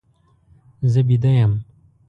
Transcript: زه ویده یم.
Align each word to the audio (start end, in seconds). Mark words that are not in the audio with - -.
زه 0.91 0.99
ویده 1.07 1.31
یم. 1.41 1.53